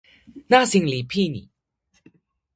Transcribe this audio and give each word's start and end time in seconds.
nasin 0.49 0.85
li 0.91 0.99
pini. 1.11 1.43